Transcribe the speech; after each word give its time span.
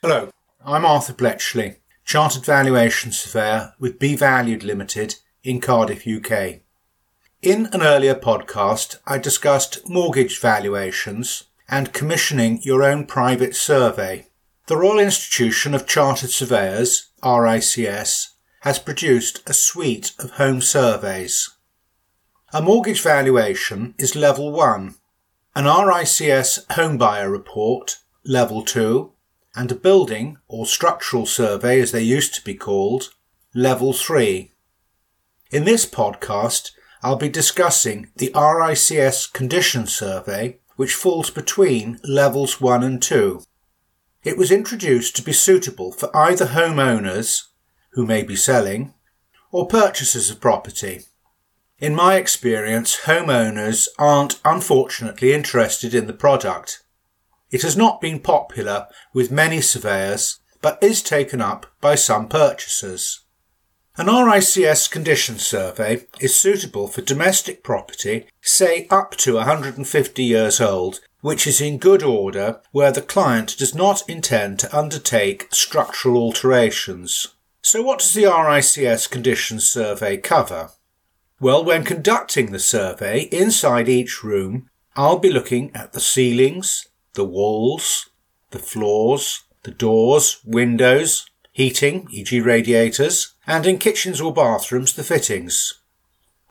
Hello, 0.00 0.30
I'm 0.64 0.84
Arthur 0.84 1.12
Bletchley, 1.12 1.78
Chartered 2.04 2.44
Valuation 2.44 3.10
Surveyor 3.10 3.72
with 3.80 3.98
Be 3.98 4.14
Valued 4.14 4.62
Limited 4.62 5.16
in 5.42 5.60
Cardiff, 5.60 6.06
UK. 6.06 6.60
In 7.42 7.66
an 7.72 7.82
earlier 7.82 8.14
podcast, 8.14 8.98
I 9.08 9.18
discussed 9.18 9.88
mortgage 9.88 10.38
valuations 10.38 11.46
and 11.68 11.92
commissioning 11.92 12.60
your 12.62 12.84
own 12.84 13.06
private 13.06 13.56
survey. 13.56 14.28
The 14.68 14.76
Royal 14.76 15.00
Institution 15.00 15.74
of 15.74 15.84
Chartered 15.84 16.30
Surveyors, 16.30 17.10
RICS, 17.24 18.34
has 18.60 18.78
produced 18.78 19.42
a 19.50 19.52
suite 19.52 20.12
of 20.20 20.30
home 20.30 20.60
surveys. 20.60 21.56
A 22.52 22.62
mortgage 22.62 23.02
valuation 23.02 23.96
is 23.98 24.14
level 24.14 24.52
1, 24.52 24.94
an 25.56 25.64
RICS 25.64 26.70
home 26.74 26.98
buyer 26.98 27.28
report, 27.28 27.98
level 28.24 28.62
2, 28.62 29.12
and 29.54 29.72
a 29.72 29.74
building 29.76 30.38
or 30.46 30.66
structural 30.66 31.26
survey 31.26 31.80
as 31.80 31.92
they 31.92 32.02
used 32.02 32.34
to 32.34 32.44
be 32.44 32.54
called, 32.54 33.10
level 33.54 33.92
3. 33.92 34.52
In 35.50 35.64
this 35.64 35.86
podcast, 35.86 36.72
I'll 37.02 37.16
be 37.16 37.28
discussing 37.28 38.10
the 38.16 38.30
RICS 38.34 39.32
condition 39.32 39.86
survey, 39.86 40.58
which 40.76 40.94
falls 40.94 41.30
between 41.30 41.98
levels 42.04 42.60
1 42.60 42.82
and 42.82 43.00
2. 43.02 43.42
It 44.24 44.36
was 44.36 44.50
introduced 44.50 45.16
to 45.16 45.22
be 45.22 45.32
suitable 45.32 45.92
for 45.92 46.14
either 46.14 46.46
homeowners, 46.46 47.44
who 47.92 48.04
may 48.04 48.22
be 48.22 48.36
selling, 48.36 48.94
or 49.50 49.66
purchasers 49.66 50.30
of 50.30 50.40
property. 50.40 51.02
In 51.78 51.94
my 51.94 52.16
experience, 52.16 53.02
homeowners 53.04 53.86
aren't 53.98 54.40
unfortunately 54.44 55.32
interested 55.32 55.94
in 55.94 56.06
the 56.06 56.12
product. 56.12 56.82
It 57.50 57.62
has 57.62 57.76
not 57.76 58.00
been 58.00 58.20
popular 58.20 58.86
with 59.14 59.30
many 59.30 59.60
surveyors, 59.60 60.40
but 60.60 60.82
is 60.82 61.02
taken 61.02 61.40
up 61.40 61.66
by 61.80 61.94
some 61.94 62.28
purchasers. 62.28 63.20
An 63.96 64.06
RICS 64.06 64.88
condition 64.88 65.38
survey 65.38 66.06
is 66.20 66.36
suitable 66.36 66.86
for 66.86 67.00
domestic 67.00 67.64
property, 67.64 68.26
say 68.40 68.86
up 68.90 69.16
to 69.16 69.34
150 69.34 70.22
years 70.22 70.60
old, 70.60 71.00
which 71.20 71.48
is 71.48 71.60
in 71.60 71.78
good 71.78 72.02
order 72.02 72.60
where 72.70 72.92
the 72.92 73.02
client 73.02 73.56
does 73.58 73.74
not 73.74 74.08
intend 74.08 74.60
to 74.60 74.76
undertake 74.76 75.48
structural 75.50 76.16
alterations. 76.16 77.34
So 77.60 77.82
what 77.82 77.98
does 77.98 78.14
the 78.14 78.24
RICS 78.24 79.10
condition 79.10 79.58
survey 79.58 80.16
cover? 80.16 80.70
Well, 81.40 81.64
when 81.64 81.84
conducting 81.84 82.52
the 82.52 82.58
survey 82.58 83.22
inside 83.32 83.88
each 83.88 84.22
room, 84.22 84.70
I'll 84.96 85.18
be 85.18 85.32
looking 85.32 85.70
at 85.74 85.92
the 85.92 86.00
ceilings, 86.00 86.87
the 87.18 87.24
walls, 87.24 88.10
the 88.52 88.60
floors, 88.60 89.42
the 89.64 89.72
doors, 89.72 90.40
windows, 90.44 91.28
heating, 91.50 92.06
e.g. 92.12 92.40
radiators, 92.40 93.34
and 93.44 93.66
in 93.66 93.76
kitchens 93.76 94.20
or 94.20 94.32
bathrooms, 94.32 94.92
the 94.94 95.02
fittings. 95.02 95.80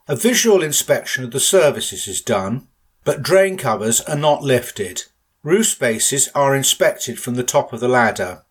A 0.09 0.15
visual 0.17 0.61
inspection 0.61 1.23
of 1.23 1.31
the 1.31 1.39
services 1.39 2.05
is 2.05 2.21
done, 2.21 2.67
but 3.05 3.23
drain 3.23 3.55
covers 3.55 4.01
are 4.01 4.17
not 4.17 4.43
lifted. 4.43 5.03
Roof 5.41 5.67
spaces 5.67 6.27
are 6.35 6.53
inspected 6.53 7.17
from 7.17 7.35
the 7.35 7.43
top 7.43 7.71
of 7.71 7.79
the 7.79 7.87
ladder. 7.87 8.43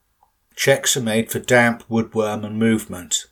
Checks 0.57 0.97
are 0.97 1.03
made 1.03 1.31
for 1.31 1.39
damp, 1.39 1.85
woodworm 1.91 2.47
and 2.47 2.59
movement. 2.59 3.27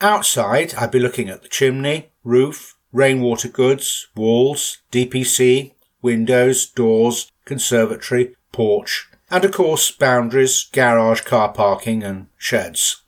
Outside, 0.00 0.74
I'd 0.74 0.90
be 0.90 0.98
looking 0.98 1.28
at 1.28 1.42
the 1.42 1.50
chimney, 1.50 2.12
roof, 2.24 2.76
rainwater 2.92 3.48
goods, 3.48 4.08
walls, 4.16 4.78
DPC, 4.90 5.74
windows, 6.02 6.66
doors, 6.66 7.30
conservatory, 7.44 8.34
porch, 8.52 9.08
and 9.30 9.44
of 9.44 9.52
course 9.52 9.90
boundaries, 9.90 10.68
garage, 10.72 11.22
car 11.22 11.52
parking 11.52 12.02
and 12.02 12.26
sheds. 12.36 13.02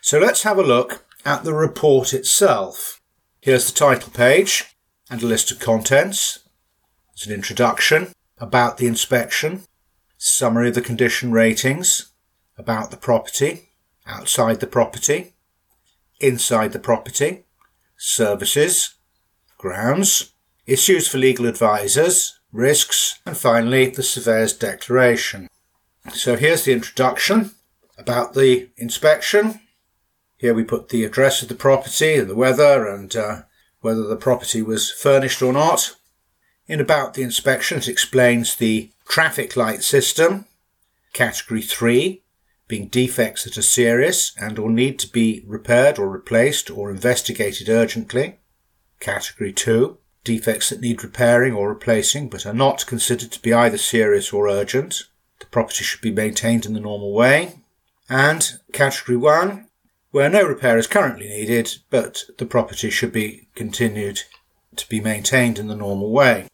So 0.00 0.18
let's 0.18 0.44
have 0.44 0.58
a 0.58 0.62
look 0.62 1.04
at 1.24 1.44
the 1.44 1.52
report 1.52 2.14
itself. 2.14 3.00
Here's 3.40 3.70
the 3.70 3.78
title 3.78 4.10
page 4.12 4.76
and 5.10 5.22
a 5.22 5.26
list 5.26 5.50
of 5.50 5.58
contents. 5.58 6.38
There's 7.14 7.26
an 7.26 7.34
introduction 7.34 8.08
about 8.38 8.78
the 8.78 8.86
inspection, 8.86 9.62
summary 10.16 10.68
of 10.68 10.74
the 10.74 10.80
condition 10.80 11.32
ratings, 11.32 12.12
about 12.56 12.90
the 12.90 12.96
property, 12.96 13.70
outside 14.06 14.60
the 14.60 14.66
property, 14.66 15.34
inside 16.20 16.72
the 16.72 16.78
property, 16.78 17.44
services, 17.96 18.94
grounds, 19.58 20.32
issues 20.66 21.06
for 21.06 21.18
legal 21.18 21.46
advisors, 21.46 22.38
risks, 22.52 23.20
and 23.24 23.36
finally 23.36 23.86
the 23.86 24.02
surveyor's 24.02 24.52
declaration. 24.52 25.48
So 26.12 26.36
here's 26.36 26.64
the 26.64 26.72
introduction 26.72 27.52
about 27.98 28.34
the 28.34 28.70
inspection. 28.76 29.60
Here 30.36 30.54
we 30.54 30.64
put 30.64 30.88
the 30.88 31.04
address 31.04 31.42
of 31.42 31.48
the 31.48 31.54
property 31.54 32.16
and 32.16 32.28
the 32.28 32.34
weather 32.34 32.86
and 32.86 33.14
uh, 33.16 33.42
whether 33.80 34.02
the 34.02 34.16
property 34.16 34.62
was 34.62 34.90
furnished 34.90 35.42
or 35.42 35.52
not. 35.52 35.96
In 36.66 36.80
about 36.80 37.14
the 37.14 37.22
inspection, 37.22 37.78
it 37.78 37.88
explains 37.88 38.56
the 38.56 38.90
traffic 39.08 39.56
light 39.56 39.82
system, 39.82 40.46
category 41.12 41.62
3, 41.62 42.22
being 42.68 42.88
defects 42.88 43.44
that 43.44 43.56
are 43.56 43.62
serious 43.62 44.32
and 44.36 44.58
or 44.58 44.70
need 44.70 44.98
to 44.98 45.08
be 45.08 45.44
repaired 45.46 45.98
or 45.98 46.08
replaced 46.08 46.70
or 46.70 46.90
investigated 46.90 47.68
urgently. 47.68 48.40
Category 48.98 49.52
2, 49.52 49.98
defects 50.26 50.68
that 50.68 50.80
need 50.80 51.02
repairing 51.02 51.54
or 51.54 51.68
replacing 51.68 52.28
but 52.28 52.44
are 52.44 52.52
not 52.52 52.86
considered 52.86 53.30
to 53.32 53.40
be 53.40 53.54
either 53.54 53.78
serious 53.78 54.32
or 54.32 54.48
urgent. 54.48 55.04
The 55.38 55.46
property 55.46 55.84
should 55.84 56.00
be 56.00 56.10
maintained 56.10 56.66
in 56.66 56.74
the 56.74 56.80
normal 56.80 57.12
way. 57.12 57.60
And 58.08 58.58
category 58.72 59.16
1, 59.16 59.68
where 60.10 60.28
no 60.28 60.42
repair 60.42 60.76
is 60.78 60.86
currently 60.86 61.28
needed, 61.28 61.76
but 61.90 62.24
the 62.38 62.46
property 62.46 62.90
should 62.90 63.12
be 63.12 63.48
continued 63.54 64.22
to 64.76 64.88
be 64.88 65.00
maintained 65.00 65.58
in 65.58 65.68
the 65.68 65.76
normal 65.76 66.10
way. 66.10 66.48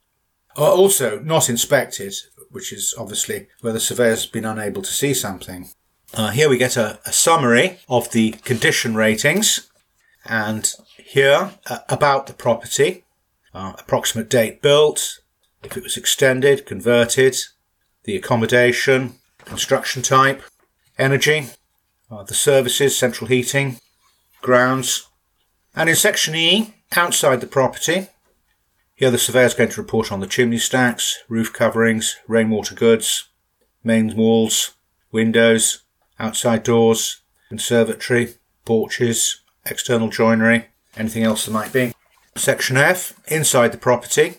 Also, 0.56 1.18
not 1.20 1.48
inspected, 1.48 2.14
which 2.50 2.72
is 2.72 2.94
obviously 2.98 3.48
where 3.60 3.72
the 3.72 3.80
surveyor's 3.80 4.26
been 4.26 4.44
unable 4.44 4.82
to 4.82 4.92
see 4.92 5.14
something. 5.14 5.70
Uh, 6.14 6.30
here 6.30 6.48
we 6.48 6.58
get 6.58 6.76
a, 6.76 7.00
a, 7.06 7.12
summary 7.12 7.78
of 7.88 8.10
the 8.12 8.32
condition 8.44 8.94
ratings, 8.94 9.70
and 10.26 10.74
here 10.98 11.52
uh, 11.70 11.78
about 11.88 12.26
the 12.26 12.34
property, 12.34 13.04
uh, 13.54 13.74
approximate 13.78 14.28
date 14.28 14.62
built, 14.62 15.20
if 15.62 15.76
it 15.76 15.82
was 15.82 15.96
extended, 15.96 16.66
converted, 16.66 17.36
the 18.04 18.16
accommodation, 18.16 19.14
construction 19.44 20.02
type, 20.02 20.42
energy, 20.98 21.48
uh, 22.10 22.22
the 22.22 22.34
services, 22.34 22.96
central 22.96 23.28
heating, 23.28 23.78
grounds, 24.40 25.08
and 25.74 25.88
in 25.88 25.96
section 25.96 26.34
E, 26.34 26.74
outside 26.96 27.40
the 27.40 27.46
property, 27.46 28.08
here 28.94 29.10
the 29.10 29.18
surveyor 29.18 29.46
is 29.46 29.54
going 29.54 29.70
to 29.70 29.80
report 29.80 30.12
on 30.12 30.20
the 30.20 30.26
chimney 30.26 30.58
stacks, 30.58 31.22
roof 31.28 31.52
coverings, 31.52 32.18
rainwater 32.28 32.74
goods, 32.74 33.28
main 33.82 34.14
walls, 34.16 34.72
windows, 35.10 35.82
outside 36.18 36.62
doors, 36.62 37.20
conservatory, 37.48 38.34
porches, 38.64 39.40
external 39.66 40.08
joinery, 40.08 40.66
anything 40.96 41.24
else 41.24 41.46
there 41.46 41.54
might 41.54 41.72
be. 41.72 41.91
Section 42.36 42.76
F, 42.76 43.12
inside 43.28 43.72
the 43.72 43.78
property, 43.78 44.36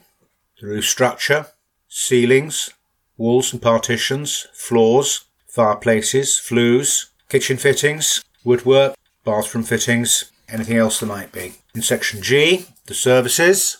the 0.59 0.67
roof 0.67 0.85
structure, 0.85 1.47
ceilings, 1.87 2.71
walls 3.17 3.53
and 3.53 3.61
partitions, 3.61 4.47
floors, 4.53 5.25
fireplaces, 5.47 6.37
flues, 6.37 7.11
kitchen 7.29 7.57
fittings, 7.57 8.23
woodwork, 8.43 8.95
bathroom 9.23 9.63
fittings, 9.63 10.31
anything 10.49 10.77
else 10.77 10.99
there 10.99 11.07
might 11.07 11.31
be. 11.31 11.53
In 11.75 11.81
section 11.81 12.21
G, 12.21 12.65
the 12.87 12.93
services, 12.93 13.77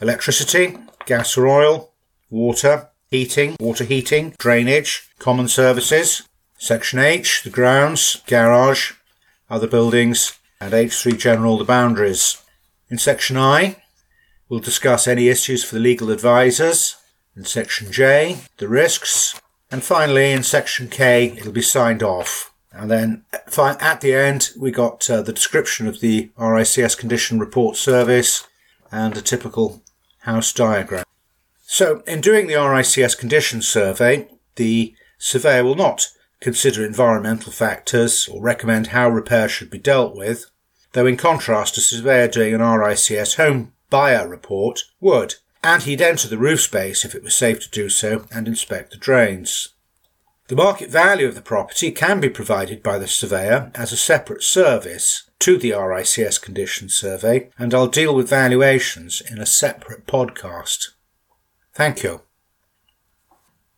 electricity, 0.00 0.78
gas 1.06 1.36
or 1.36 1.48
oil, 1.48 1.92
water, 2.30 2.88
heating, 3.10 3.56
water 3.58 3.84
heating, 3.84 4.34
drainage, 4.38 5.08
common 5.18 5.48
services, 5.48 6.22
Section 6.58 6.98
H, 6.98 7.42
the 7.42 7.50
grounds, 7.50 8.22
garage, 8.26 8.92
other 9.50 9.66
buildings, 9.66 10.38
and 10.60 10.72
H3 10.72 11.18
general, 11.18 11.58
the 11.58 11.64
boundaries. 11.64 12.42
In 12.88 12.98
Section 12.98 13.36
I, 13.36 13.82
we'll 14.48 14.60
discuss 14.60 15.08
any 15.08 15.28
issues 15.28 15.64
for 15.64 15.74
the 15.74 15.80
legal 15.80 16.10
advisors. 16.10 16.96
In 17.34 17.44
Section 17.44 17.90
J, 17.90 18.38
the 18.58 18.68
risks. 18.68 19.40
And 19.70 19.82
finally, 19.82 20.30
in 20.30 20.44
Section 20.44 20.88
K, 20.88 21.34
it'll 21.36 21.52
be 21.52 21.62
signed 21.62 22.02
off. 22.02 22.52
And 22.72 22.90
then 22.90 23.24
at 23.32 24.00
the 24.00 24.14
end, 24.14 24.50
we 24.58 24.70
got 24.70 25.08
uh, 25.10 25.22
the 25.22 25.32
description 25.32 25.86
of 25.88 26.00
the 26.00 26.30
RICS 26.38 26.96
condition 26.96 27.38
report 27.40 27.76
service 27.76 28.46
and 28.92 29.16
a 29.16 29.22
typical 29.22 29.82
house 30.20 30.52
diagram. 30.52 31.04
So, 31.64 32.02
in 32.06 32.20
doing 32.20 32.46
the 32.46 32.54
RICS 32.54 33.18
condition 33.18 33.62
survey, 33.62 34.28
the 34.54 34.94
surveyor 35.18 35.64
will 35.64 35.74
not 35.74 36.08
consider 36.40 36.84
environmental 36.84 37.50
factors 37.50 38.28
or 38.28 38.40
recommend 38.40 38.88
how 38.88 39.08
repair 39.08 39.48
should 39.48 39.70
be 39.70 39.78
dealt 39.78 40.14
with, 40.14 40.46
though 40.92 41.06
in 41.06 41.16
contrast 41.16 41.78
a 41.78 41.80
surveyor 41.80 42.28
doing 42.28 42.54
an 42.54 42.60
RICS 42.60 43.36
home 43.36 43.72
buyer 43.90 44.28
report 44.28 44.84
would, 45.00 45.34
and 45.62 45.82
he'd 45.82 46.02
enter 46.02 46.28
the 46.28 46.38
roof 46.38 46.60
space 46.60 47.04
if 47.04 47.14
it 47.14 47.22
was 47.22 47.34
safe 47.34 47.60
to 47.60 47.70
do 47.70 47.88
so 47.88 48.26
and 48.30 48.46
inspect 48.46 48.90
the 48.90 48.96
drains. 48.96 49.70
The 50.48 50.56
market 50.56 50.90
value 50.90 51.26
of 51.26 51.34
the 51.34 51.42
property 51.42 51.90
can 51.90 52.20
be 52.20 52.28
provided 52.28 52.82
by 52.82 52.98
the 52.98 53.08
surveyor 53.08 53.72
as 53.74 53.92
a 53.92 53.96
separate 53.96 54.44
service 54.44 55.28
to 55.40 55.58
the 55.58 55.70
RICS 55.70 56.40
condition 56.40 56.88
survey, 56.88 57.50
and 57.58 57.74
I'll 57.74 57.88
deal 57.88 58.14
with 58.14 58.30
valuations 58.30 59.20
in 59.20 59.40
a 59.40 59.46
separate 59.46 60.06
podcast. 60.06 60.90
Thank 61.74 62.04
you. 62.04 62.22